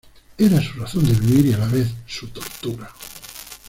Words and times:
Era 0.39 0.59
su 0.59 0.79
razón 0.79 1.05
de 1.05 1.13
vivir 1.13 1.45
y 1.45 1.53
a 1.53 1.59
la 1.59 1.67
vez 1.67 1.87
su 2.07 2.27
tortura. 2.29 2.89